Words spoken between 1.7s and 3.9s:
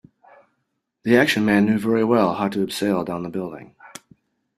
very well how to abseil down the building